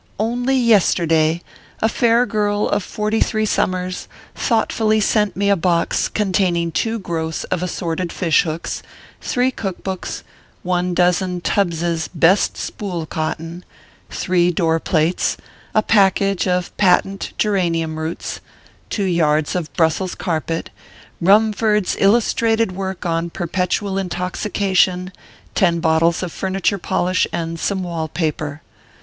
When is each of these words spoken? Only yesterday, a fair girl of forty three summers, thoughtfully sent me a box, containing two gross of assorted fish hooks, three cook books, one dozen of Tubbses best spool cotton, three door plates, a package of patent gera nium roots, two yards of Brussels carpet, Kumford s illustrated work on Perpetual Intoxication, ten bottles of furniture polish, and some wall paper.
Only 0.17 0.55
yesterday, 0.57 1.43
a 1.79 1.87
fair 1.87 2.25
girl 2.25 2.67
of 2.67 2.81
forty 2.83 3.19
three 3.19 3.45
summers, 3.45 4.07
thoughtfully 4.33 4.99
sent 4.99 5.35
me 5.37 5.47
a 5.51 5.55
box, 5.55 6.07
containing 6.07 6.71
two 6.71 6.97
gross 6.97 7.43
of 7.53 7.61
assorted 7.61 8.11
fish 8.11 8.41
hooks, 8.41 8.81
three 9.21 9.51
cook 9.51 9.83
books, 9.83 10.23
one 10.63 10.95
dozen 10.95 11.35
of 11.37 11.43
Tubbses 11.43 12.09
best 12.15 12.57
spool 12.57 13.05
cotton, 13.05 13.63
three 14.09 14.49
door 14.49 14.79
plates, 14.79 15.37
a 15.75 15.83
package 15.83 16.47
of 16.47 16.75
patent 16.77 17.33
gera 17.37 17.69
nium 17.69 17.95
roots, 17.95 18.39
two 18.89 19.03
yards 19.03 19.53
of 19.53 19.71
Brussels 19.73 20.15
carpet, 20.15 20.71
Kumford 21.23 21.85
s 21.85 21.95
illustrated 21.99 22.71
work 22.71 23.05
on 23.05 23.29
Perpetual 23.29 23.99
Intoxication, 23.99 25.11
ten 25.53 25.79
bottles 25.79 26.23
of 26.23 26.31
furniture 26.31 26.79
polish, 26.79 27.27
and 27.31 27.59
some 27.59 27.83
wall 27.83 28.07
paper. 28.07 28.63